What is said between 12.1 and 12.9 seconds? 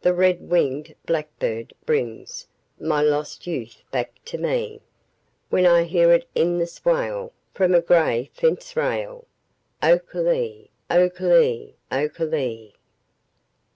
lee!